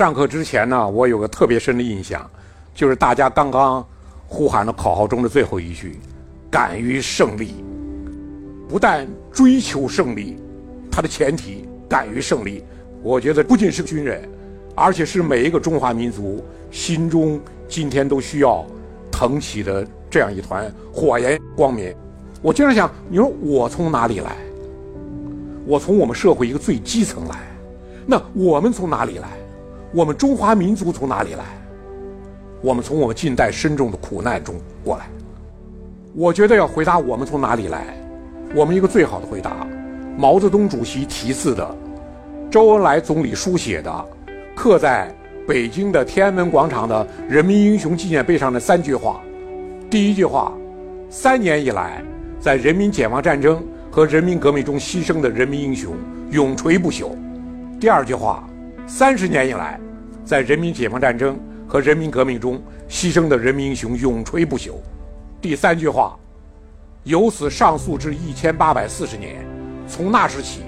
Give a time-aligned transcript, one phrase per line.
[0.00, 2.26] 上课之前呢，我有个特别深的印象，
[2.74, 3.86] 就是大家刚刚
[4.26, 6.00] 呼喊了口号中的最后一句
[6.50, 7.62] ：“敢于胜利。”
[8.66, 10.38] 不但追求胜利，
[10.90, 12.64] 它的前提敢于胜利。
[13.02, 14.26] 我觉得不仅是军人，
[14.74, 17.38] 而且是每一个中华民族心中
[17.68, 18.64] 今天都需要
[19.12, 21.94] 腾起的这样一团火焰光明。
[22.40, 24.34] 我经常想，你说我从哪里来？
[25.66, 27.36] 我从我们社会一个最基层来。
[28.06, 29.28] 那我们从哪里来？
[29.92, 31.44] 我们中华民族从哪里来？
[32.62, 34.54] 我们从我们近代深重的苦难中
[34.84, 35.06] 过来。
[36.14, 37.86] 我觉得要回答我们从哪里来，
[38.54, 39.66] 我们一个最好的回答，
[40.16, 41.76] 毛泽东主席题字的，
[42.50, 44.04] 周恩来总理书写的，
[44.54, 45.12] 刻在
[45.48, 49.20] 北京的天安门广场的人民英雄纪念碑上的三句话。
[49.90, 50.52] 第一句话：
[51.08, 52.00] 三年以来，
[52.38, 55.94] 在人民解放战争和人民革命中牺牲的人民英雄
[56.30, 57.08] 永垂不朽。
[57.80, 58.46] 第二句话。
[58.92, 59.78] 三十年以来，
[60.24, 64.72] 在人民解放战争和人民革命中牺牲的人民英雄永垂不朽。
[65.40, 66.18] 第三句话，
[67.04, 69.46] 由此上溯至一千八百四十年，
[69.86, 70.62] 从那时起，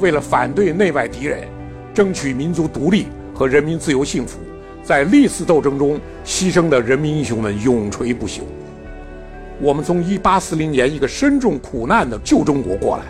[0.00, 1.48] 为了反对内外敌人，
[1.94, 4.38] 争取民族独立和人民自由幸福，
[4.84, 8.42] 在历次斗争中牺牲的人民英雄们永垂不朽。
[9.58, 13.04] 我们从一八四零年一个深重苦难的旧中国过来，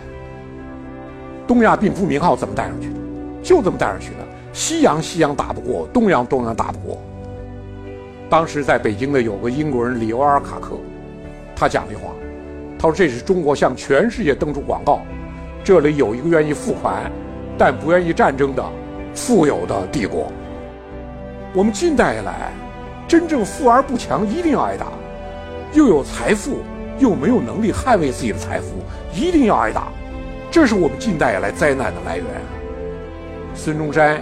[1.45, 2.95] 东亚病夫名号怎么带上去的？
[3.43, 4.32] 就这么带上去的。
[4.53, 6.97] 西洋西洋打不过，东洋东洋打不过。
[8.29, 10.77] 当时在北京的有个英国人里欧尔卡克，
[11.55, 12.13] 他讲句话，
[12.77, 15.01] 他说：“这是中国向全世界登出广告，
[15.63, 17.11] 这里有一个愿意付款，
[17.57, 18.63] 但不愿意战争的
[19.13, 20.31] 富有的帝国。
[21.53, 22.51] 我们近代以来，
[23.07, 24.85] 真正富而不强，一定要挨打；
[25.73, 26.57] 又有财富
[26.99, 28.67] 又没有能力捍卫自己的财富，
[29.15, 29.87] 一定要挨打。
[30.51, 32.25] 这是我们近代以来灾难的来源。”
[33.55, 34.21] 孙中山。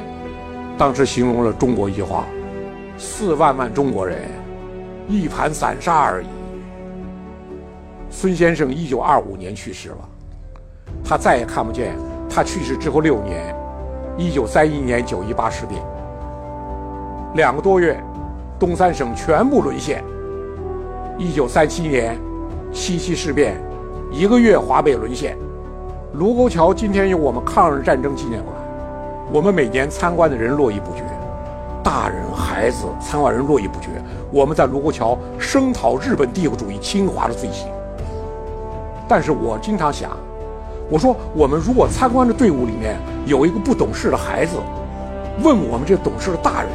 [0.81, 2.25] 当时形容了中国一句话
[2.97, 4.17] ：“四万万中国人，
[5.07, 6.27] 一盘散沙而已。”
[8.09, 9.97] 孙先生一九二五年去世了，
[11.05, 11.95] 他再也看不见。
[12.27, 13.55] 他去世之后六年，
[14.17, 15.79] 一九三一年九一八事变，
[17.35, 18.01] 两个多月，
[18.57, 20.03] 东三省全部沦陷。
[21.15, 22.17] 一九三七年，
[22.73, 23.55] 七七事变，
[24.09, 25.37] 一个月华北沦陷。
[26.13, 28.60] 卢沟桥今天有我们抗日战争纪念馆。
[29.33, 31.03] 我们每年参观的人络绎不绝，
[31.81, 33.87] 大人孩子参观人络绎不绝。
[34.29, 37.69] 我们在卢沟桥声讨日本帝国主义侵华的罪行。
[39.07, 40.11] 但是我经常想，
[40.89, 44.57] 我说我们如果参观的队伍里面有一个不懂事的孩子，
[45.41, 46.69] 问我们这懂事的大人，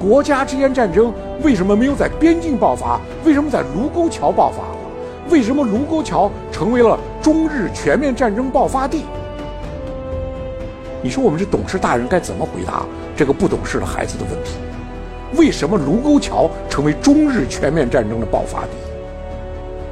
[0.00, 2.98] 国家之间战争为什么没有在边境爆发？
[3.22, 4.78] 为什么在卢沟桥爆发了？
[5.30, 9.04] 为什么卢沟桥成为了中日全面战争爆发地？
[11.02, 12.84] 你说我们这懂事大人该怎么回答
[13.16, 14.56] 这个不懂事的孩子的问题？
[15.36, 18.70] 为什么卢沟桥成为中日全面战争的爆发地？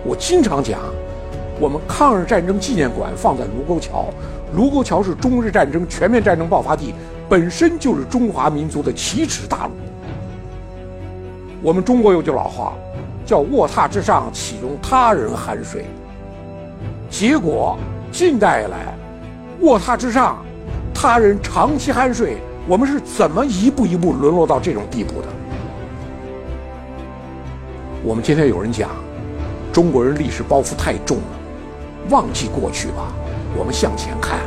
[0.05, 0.81] 我经常讲，
[1.61, 4.07] 我们抗日战争纪念馆放在卢沟桥，
[4.55, 6.93] 卢沟桥是中日战争全面战争爆发地，
[7.29, 9.73] 本身就是中华民族的奇耻大辱。
[11.63, 12.75] 我们中国有句老话，
[13.25, 15.85] 叫“卧榻之上岂容他人酣睡”。
[17.09, 17.79] 结果
[18.11, 18.95] 近代以来，
[19.61, 20.45] 卧榻之上。
[21.01, 25.29] 他人长期酣睡，我们是怎么一步一步沦落到这种地步的？
[28.03, 28.91] 我们今天有人讲，
[29.73, 31.39] 中国人历史包袱太重了，
[32.11, 33.13] 忘记过去吧，
[33.57, 34.41] 我们向前看，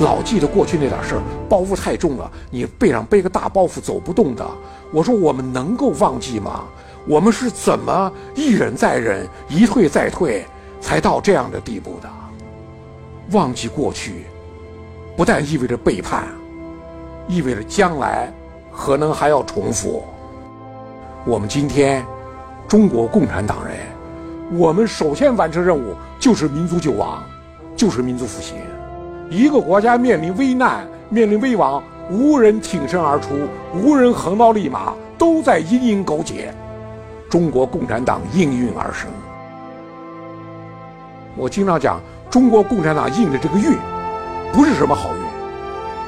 [0.00, 4.44] 老记得过去那点事儿，包袱太重了，你背上背个大包袱走不动的。
[4.92, 6.64] 我说我们能够忘记吗？
[7.06, 10.44] 我们是怎么一忍再忍，一退再退，
[10.80, 12.10] 才到这样的地步的？
[13.30, 14.24] 忘记过去。
[15.16, 16.24] 不但意味着背叛，
[17.28, 18.32] 意味着将来
[18.72, 20.04] 可能还要重复。
[21.24, 22.04] 我们今天，
[22.66, 23.76] 中国共产党人，
[24.58, 27.22] 我们首先完成任务就是民族救亡，
[27.76, 28.56] 就是民族复兴。
[29.30, 33.28] 一个国家面临危难、面临危亡，无人挺身而出，
[33.72, 36.52] 无人横刀立马，都在因因苟且。
[37.30, 39.08] 中国共产党应运而生。
[41.36, 43.76] 我经常讲，中国共产党应的这个运。
[44.54, 45.22] 不是什么好运，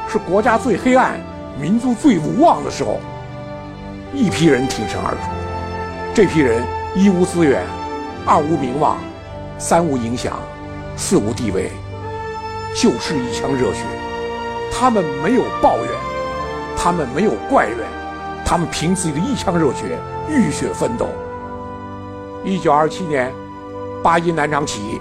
[0.09, 1.19] 是国家最黑暗、
[1.61, 3.01] 民族最无望的时候，
[4.15, 5.19] 一批人挺身而出。
[6.15, 6.63] 这批人
[6.95, 7.67] 一无资源，
[8.25, 8.99] 二无名望，
[9.59, 10.35] 三无影响，
[10.97, 11.73] 四无地位，
[12.73, 13.81] 就是一腔热血。
[14.73, 15.89] 他们没有抱怨，
[16.77, 17.79] 他们没有怪怨，
[18.45, 19.99] 他们凭自己的一腔热血
[20.31, 21.09] 浴血奋斗。
[22.45, 23.33] 一九二七年，
[24.05, 25.01] 八一南昌起义，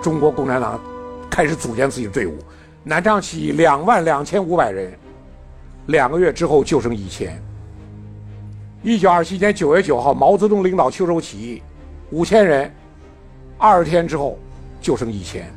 [0.00, 0.80] 中国共产党。
[1.40, 2.36] 开始组建自己的队伍，
[2.84, 4.92] 南昌起义两万两千五百人，
[5.86, 7.42] 两个月之后就剩一千。
[8.82, 11.62] 一九二七年九月九号，毛泽东领导秋收起义，
[12.10, 12.70] 五千人，
[13.56, 14.38] 二十天之后
[14.82, 15.50] 就剩一千。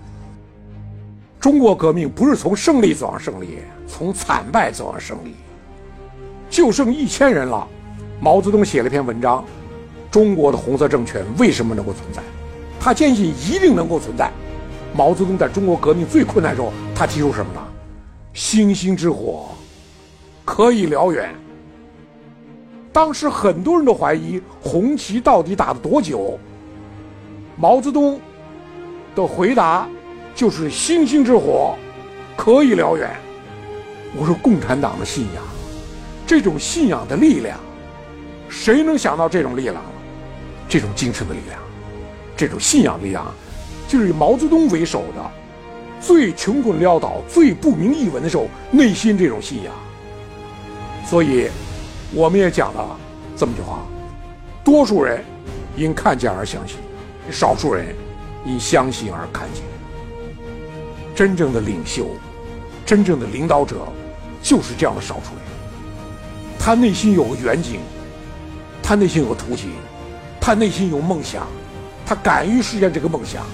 [1.37, 5.35] 中国革命不是从胜利走向胜利，从惨败走向胜利，
[6.49, 7.67] 就剩一千人了。
[8.21, 9.43] 毛泽东写了一篇文章：
[10.09, 12.23] 中国的红色政权为什么能够存在？
[12.79, 14.31] 他坚信一定能够存在。
[14.95, 17.59] 毛泽东在中国革命最困难时候，他提出什么呢？
[18.33, 19.49] 星星之火
[20.45, 21.33] 可以燎原。
[22.91, 26.39] 当时很多人都怀疑红旗到底打了多久。
[27.55, 28.19] 毛泽东
[29.15, 29.87] 的回答
[30.35, 31.75] 就是：“星星之火
[32.37, 33.09] 可以燎原。”
[34.15, 35.43] 我说，共产党的信仰，
[36.27, 37.59] 这种信仰的力量。
[38.47, 39.81] 谁能想到这种力量？
[40.69, 41.59] 这种精神的力量，
[42.37, 43.25] 这种信仰力量，
[43.87, 45.31] 就是以毛泽东为首的
[45.99, 49.73] 最穷困潦倒、最不明一文的时候内心这种信仰。
[51.05, 51.49] 所以，
[52.13, 52.97] 我们也讲了
[53.35, 53.85] 这么句话：
[54.63, 55.23] 多数人
[55.75, 56.77] 因看见而相信，
[57.31, 57.95] 少数人
[58.45, 59.63] 因相信而看见。
[61.15, 62.07] 真正的领袖，
[62.85, 63.77] 真正的领导者，
[64.41, 65.43] 就是这样的少数人。
[66.57, 67.79] 他内心有个远景。
[68.85, 69.69] 他内心有个图景，
[70.41, 71.47] 他内心有梦想，
[72.05, 73.45] 他敢于实现这个梦想。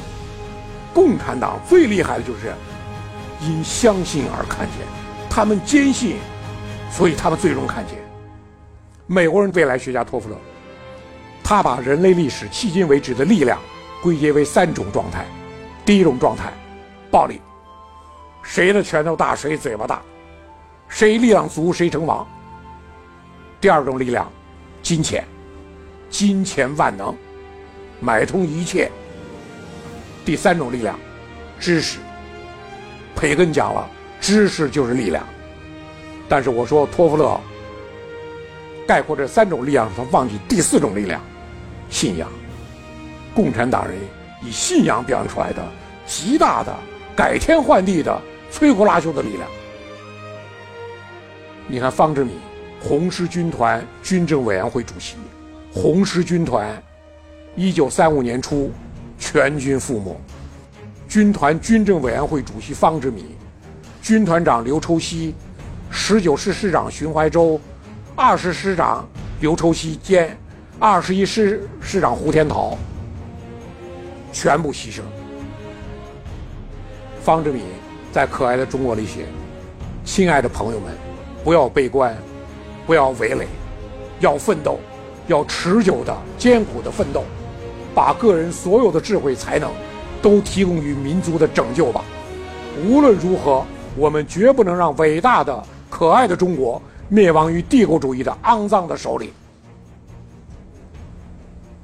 [0.93, 2.53] 共产党最厉害的就是
[3.41, 4.85] 因相信而看见，
[5.29, 6.17] 他们坚信，
[6.91, 7.95] 所以他们最终看见。
[9.07, 10.35] 美国人未来学家托夫勒，
[11.43, 13.59] 他把人类历史迄今为止的力量
[14.03, 15.25] 归结为三种状态：
[15.85, 16.51] 第一种状态，
[17.09, 17.39] 暴力，
[18.43, 20.01] 谁的拳头大谁嘴巴大，
[20.87, 22.25] 谁力量足谁称王；
[23.61, 24.29] 第二种力量。
[24.81, 25.25] 金钱，
[26.09, 27.13] 金钱万能，
[27.99, 28.89] 买通一切。
[30.25, 30.99] 第三种力量，
[31.59, 31.99] 知识。
[33.15, 33.89] 培根讲了，
[34.21, 35.23] 知识就是力量。
[36.27, 37.39] 但是我说托夫勒
[38.87, 41.21] 概括这三种力量，他忘记第四种力量，
[41.89, 42.29] 信仰。
[43.33, 43.97] 共产党人
[44.43, 45.61] 以信仰表现出来的
[46.05, 46.75] 极大的
[47.15, 49.49] 改天换地的摧枯拉朽的力量。
[51.67, 52.35] 你看方志敏。
[52.81, 55.17] 红十军团军政委员会主席，
[55.69, 56.81] 红十军团，
[57.57, 58.71] 一九三五年初
[59.19, 60.19] 全军覆没。
[61.07, 63.25] 军团军政委员会主席方志敏，
[64.01, 65.35] 军团长刘畴西，
[65.91, 67.61] 十九师师长荀怀洲，
[68.15, 69.07] 二十师长
[69.41, 70.35] 刘畴西兼
[70.79, 72.77] 二十一师师长胡天桃，
[74.31, 75.01] 全部牺牲。
[77.21, 77.63] 方志敏
[78.11, 79.25] 在《可爱的中国》里写
[80.03, 80.91] ：“亲爱的朋友们，
[81.43, 82.17] 不要悲观。”
[82.87, 83.45] 不要围垒，
[84.19, 84.79] 要奋斗，
[85.27, 87.23] 要持久的、艰苦的奋斗，
[87.93, 89.71] 把个人所有的智慧才能
[90.21, 92.03] 都提供于民族的拯救吧。
[92.85, 93.65] 无论如何，
[93.95, 99.33] 我们绝不能让伟大的、可爱的中国灭亡于帝国主义的肮脏的手里。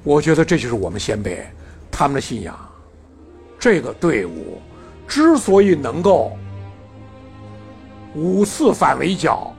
[0.02, 1.44] 我觉得这就是我们先辈
[1.90, 2.56] 他们的信仰。
[3.58, 4.60] 这个队伍
[5.08, 6.32] 之所以能够
[8.14, 9.52] 五次反围剿。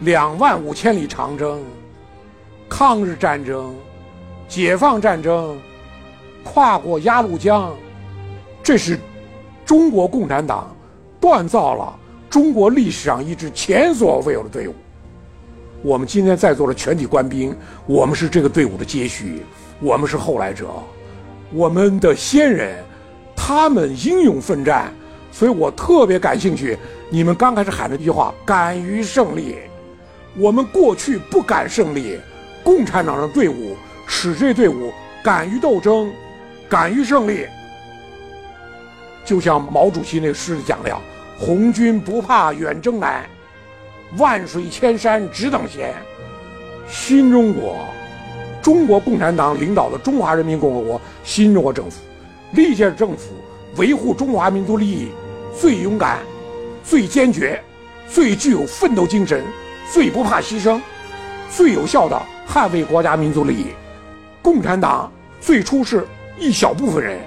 [0.00, 1.62] 两万五千里长征，
[2.68, 3.74] 抗日战争，
[4.48, 5.58] 解放战争，
[6.42, 7.74] 跨过鸭绿江，
[8.62, 8.98] 这是
[9.64, 10.74] 中国共产党
[11.20, 11.98] 锻造了
[12.28, 14.74] 中国历史上一支前所未有的队伍。
[15.82, 17.54] 我们今天在座的全体官兵，
[17.86, 19.42] 我们是这个队伍的接续，
[19.80, 20.68] 我们是后来者，
[21.52, 22.82] 我们的先人，
[23.36, 24.92] 他们英勇奋战，
[25.30, 26.78] 所以我特别感兴趣。
[27.10, 29.56] 你们刚开始喊的一句话：“敢于胜利。”
[30.36, 32.18] 我们过去不敢胜利，
[32.64, 34.92] 共产党的队伍使这队伍
[35.22, 36.12] 敢于斗争，
[36.68, 37.46] 敢于胜利。
[39.24, 40.96] 就像毛主席那诗里讲的
[41.38, 43.24] ：“红军不怕远征难，
[44.18, 45.94] 万水千山只等闲。”
[46.88, 47.86] 新中国，
[48.62, 52.00] 中国共产党领导的中华人民共和国新中国政府，
[52.52, 53.30] 历届政府
[53.76, 55.08] 维护中华民族利益
[55.58, 56.18] 最勇敢、
[56.84, 57.62] 最坚决、
[58.08, 59.42] 最具有奋斗精神。
[59.92, 60.80] 最不怕牺牲，
[61.50, 63.66] 最有效的捍卫国家民族利益。
[64.44, 65.10] 共产党
[65.40, 66.06] 最初是
[66.38, 67.18] 一小部分人，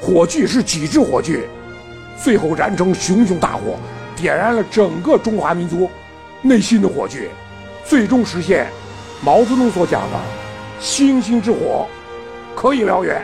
[0.00, 1.46] 火炬是几支火炬，
[2.16, 3.76] 最后燃成熊熊大火，
[4.16, 5.90] 点燃了整个中华民族
[6.40, 7.28] 内心的火炬，
[7.84, 8.66] 最终实现
[9.22, 10.16] 毛泽东所讲的
[10.80, 11.86] “星星之火
[12.54, 13.22] 可以燎原”。